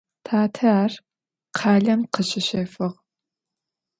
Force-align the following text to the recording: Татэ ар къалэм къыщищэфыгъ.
Татэ 0.25 0.67
ар 0.81 0.93
къалэм 1.57 2.01
къыщищэфыгъ. 2.13 2.97